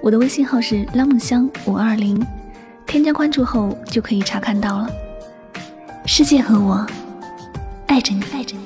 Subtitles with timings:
[0.00, 2.24] 我的微信号是拉梦香五二零，
[2.86, 4.88] 添加关注后就可以查看到了。
[6.06, 6.86] 世界和我
[7.86, 8.62] 爱着你，爱着你。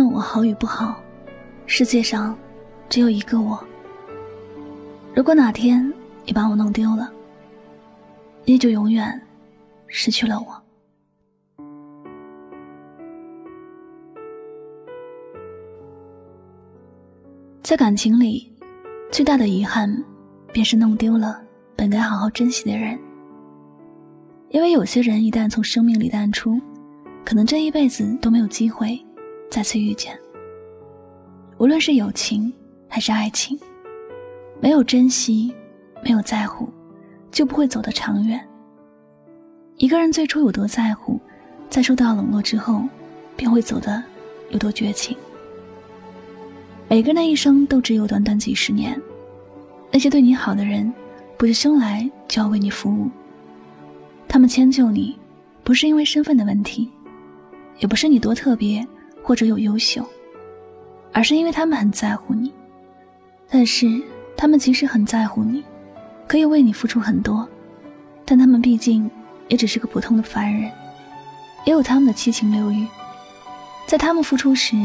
[0.00, 0.98] 无论我好与不好，
[1.66, 2.34] 世界上
[2.88, 3.62] 只有一个我。
[5.14, 5.92] 如果哪天
[6.24, 7.12] 你把我弄丢了，
[8.46, 9.20] 你就永远
[9.88, 10.62] 失去了我。
[17.62, 18.50] 在感情里，
[19.12, 20.02] 最大的遗憾
[20.50, 21.42] 便是弄丢了
[21.76, 22.98] 本该好好珍惜的人。
[24.48, 26.58] 因为有些人一旦从生命里淡出，
[27.22, 28.98] 可能这一辈子都没有机会。
[29.50, 30.16] 再次遇见，
[31.58, 32.52] 无论是友情
[32.86, 33.58] 还是爱情，
[34.60, 35.52] 没有珍惜，
[36.04, 36.68] 没有在乎，
[37.32, 38.40] 就不会走得长远。
[39.76, 41.20] 一个人最初有多在乎，
[41.68, 42.84] 在受到冷落之后，
[43.34, 44.00] 便会走得
[44.50, 45.16] 有多绝情。
[46.88, 49.00] 每个人的一生都只有短短几十年，
[49.90, 50.92] 那些对你好的人，
[51.36, 53.10] 不是生来就要为你服务。
[54.28, 55.18] 他们迁就你，
[55.64, 56.88] 不是因为身份的问题，
[57.80, 58.86] 也不是你多特别。
[59.22, 60.06] 或者有优秀，
[61.12, 62.52] 而是因为他们很在乎你。
[63.48, 64.00] 但是
[64.36, 65.62] 他们其实很在乎你，
[66.28, 67.48] 可以为你付出很多，
[68.24, 69.10] 但他们毕竟
[69.48, 70.70] 也只是个普通的凡人，
[71.64, 72.86] 也有他们的七情六欲。
[73.86, 74.76] 在他们付出时，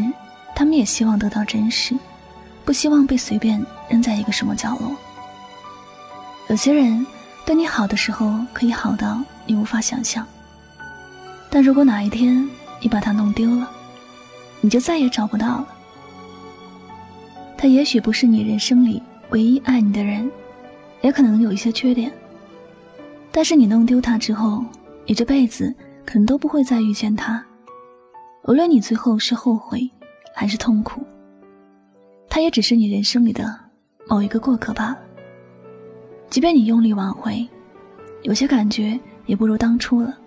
[0.55, 1.95] 他们也希望得到真实，
[2.63, 4.95] 不希望被随便扔在一个什么角落。
[6.47, 7.05] 有些人
[7.45, 10.25] 对你好的时候可以好到你无法想象，
[11.51, 13.69] 但如果哪一天你把他弄丢了，
[14.65, 15.67] 你就再也找不到了。
[17.55, 18.99] 他也许不是你人生里
[19.29, 20.29] 唯一爱你的人，
[21.01, 22.11] 也可能有一些缺点。
[23.31, 24.65] 但是你弄丢他之后，
[25.05, 25.71] 你这辈子
[26.03, 27.45] 可能都不会再遇见他。
[28.45, 29.87] 无论你最后是后悔
[30.33, 31.03] 还是痛苦，
[32.27, 33.55] 他也只是你人生里的
[34.07, 34.97] 某一个过客罢了。
[36.27, 37.47] 即便你用力挽回，
[38.23, 40.17] 有些感觉也不如当初了。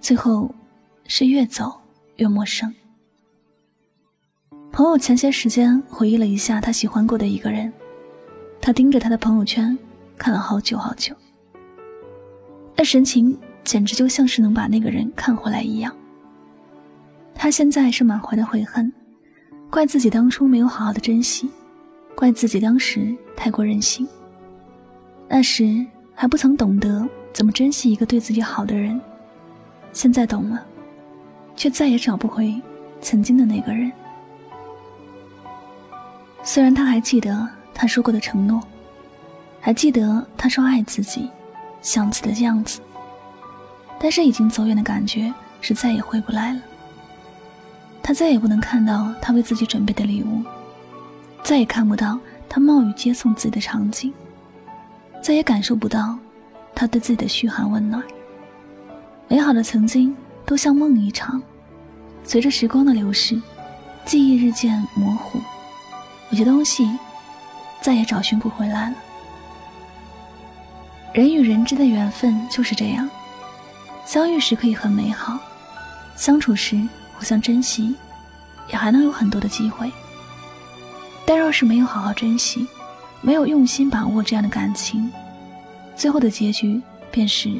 [0.00, 0.50] 最后，
[1.04, 1.70] 是越走
[2.16, 2.74] 越陌生。
[4.70, 7.72] 朋友前些时间回忆了一下他喜欢过的一个人，
[8.60, 9.76] 他盯着他的朋友圈
[10.16, 11.14] 看了好久好久，
[12.76, 15.94] 那神情简直就像是能把那个人看回来一样。
[17.34, 18.92] 他现在是满怀的悔恨，
[19.68, 21.50] 怪自己当初没有好好的珍惜，
[22.14, 24.06] 怪自己当时太过任性。
[25.28, 29.00] 那时还不曾懂得怎么珍惜一个对自己好的人，
[29.92, 30.64] 现在懂了，
[31.56, 32.54] 却再也找不回
[33.00, 33.90] 曾经的那个人。
[36.48, 38.58] 虽然他还记得他说过的承诺，
[39.60, 41.28] 还记得他说爱自己、
[41.82, 42.80] 想自己的样子，
[44.00, 46.60] 但是已经走远的感觉是再也回不来了。
[48.02, 50.42] 他再也不能看到他为自己准备的礼物，
[51.42, 54.10] 再也看不到他冒雨接送自己的场景，
[55.22, 56.18] 再也感受不到
[56.74, 58.02] 他对自己的嘘寒问暖。
[59.28, 60.16] 美好的曾经
[60.46, 61.42] 都像梦一场，
[62.24, 63.38] 随着时光的流逝，
[64.06, 65.38] 记忆日渐模糊。
[66.30, 66.98] 有些东西
[67.80, 68.96] 再也找寻不回来了。
[71.14, 73.08] 人与人之间的缘分就是这样，
[74.04, 75.38] 相遇时可以很美好，
[76.16, 76.76] 相处时
[77.16, 77.96] 互相珍惜，
[78.68, 79.90] 也还能有很多的机会。
[81.24, 82.68] 但若是没有好好珍惜，
[83.22, 85.10] 没有用心把握这样的感情，
[85.96, 87.50] 最后的结局便是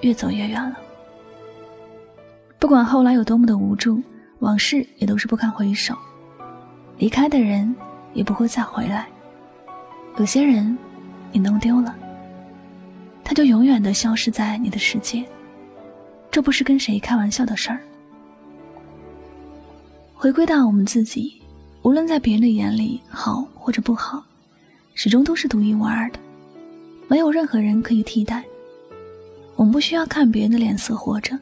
[0.00, 0.76] 越走越远了。
[2.58, 4.02] 不管后来有多么的无助，
[4.38, 5.94] 往事也都是不堪回首。
[6.96, 7.76] 离开的人。
[8.16, 9.06] 也不会再回来。
[10.16, 10.76] 有些人，
[11.30, 11.94] 你弄丢了，
[13.22, 15.22] 他就永远的消失在你的世界。
[16.30, 17.80] 这不是跟谁开玩笑的事儿。
[20.14, 21.40] 回归到我们自己，
[21.82, 24.24] 无论在别人的眼里好或者不好，
[24.94, 26.18] 始终都是独一无二的，
[27.08, 28.42] 没有任何人可以替代。
[29.54, 31.38] 我们不需要看别人的脸色活着，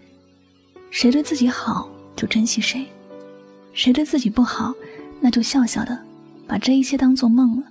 [0.91, 2.85] 谁对自己好就珍惜谁，
[3.73, 4.75] 谁对自己不好，
[5.20, 5.97] 那就笑笑的
[6.46, 7.64] 把这一切当做梦了。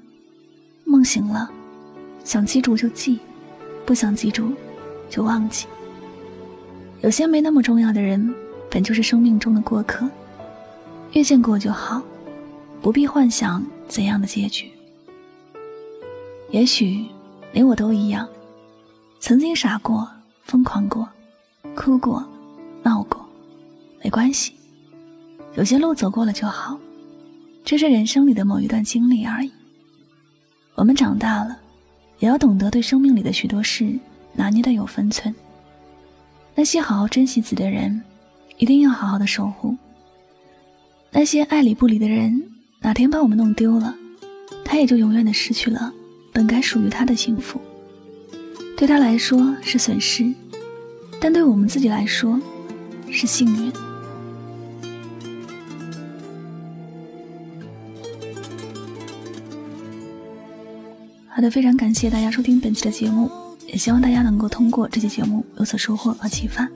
[0.85, 1.49] 梦醒了，
[2.23, 3.19] 想记住就记，
[3.85, 4.51] 不想记住
[5.09, 5.65] 就忘记。
[7.01, 8.33] 有些没那么重要的人，
[8.69, 10.09] 本就是生命中的过客，
[11.13, 12.01] 遇见过就好，
[12.81, 14.71] 不必幻想怎样的结局。
[16.51, 17.05] 也许
[17.51, 18.27] 连我都一样，
[19.19, 20.07] 曾经傻过。
[20.45, 21.07] 疯狂过，
[21.73, 22.21] 哭过，
[22.83, 23.25] 闹过，
[24.03, 24.53] 没关系。
[25.55, 26.77] 有些路走过了就好，
[27.65, 29.51] 这是人生里的某一段经历而已。
[30.75, 31.57] 我们长大了，
[32.19, 33.97] 也要懂得对生命里的许多事
[34.33, 35.33] 拿捏的有分寸。
[36.55, 38.01] 那些好好珍惜自己的人，
[38.57, 39.75] 一定要好好的守护。
[41.09, 42.43] 那些爱理不理的人，
[42.81, 43.95] 哪天把我们弄丢了，
[44.65, 45.93] 他也就永远的失去了
[46.31, 47.61] 本该属于他的幸福。
[48.75, 50.33] 对他来说是损失，
[51.21, 52.39] 但对我们自己来说
[53.09, 53.71] 是幸运。
[61.35, 63.27] 好的，非常感谢大家收听本期的节目，
[63.65, 66.69] 也希望大家能够通过这期节目有所收获和启发。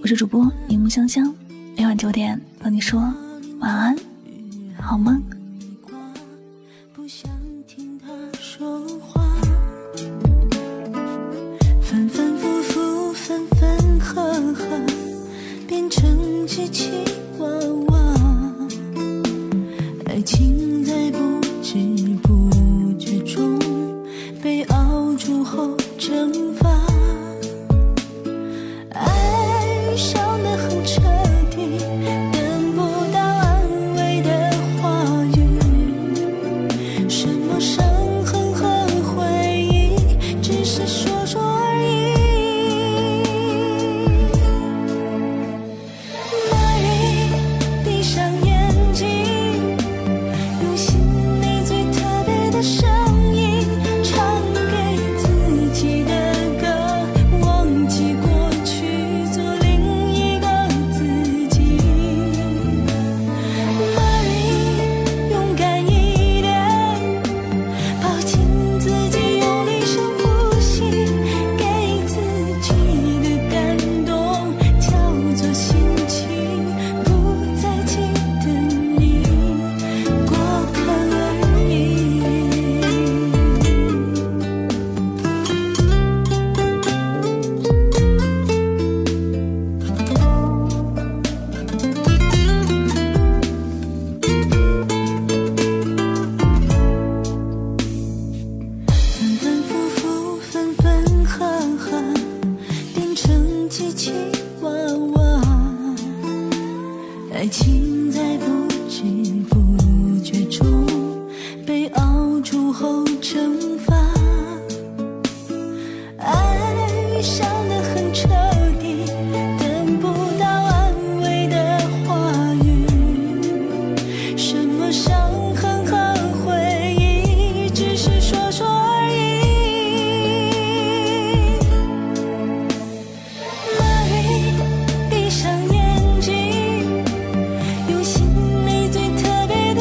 [0.00, 1.34] 我是主播柠檬香香，
[1.76, 2.98] 每晚九点和你说
[3.60, 3.94] 晚安，
[4.80, 5.22] 好梦。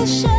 [0.01, 0.30] the show.